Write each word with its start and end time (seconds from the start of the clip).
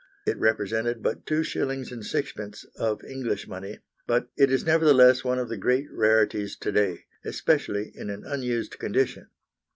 It 0.25 0.39
represented 0.39 1.03
but 1.03 1.27
two 1.27 1.43
shillings 1.43 1.91
and 1.91 2.03
sixpence 2.03 2.65
of 2.75 3.03
English 3.03 3.47
money, 3.47 3.81
but 4.07 4.29
it 4.35 4.49
is 4.51 4.65
nevertheless 4.65 5.23
one 5.23 5.37
of 5.37 5.47
the 5.47 5.57
great 5.57 5.85
rarities 5.91 6.55
to 6.57 6.71
day, 6.71 7.05
especially 7.23 7.91
in 7.93 8.09
an 8.09 8.23
unused 8.25 8.79
condition. 8.79 9.27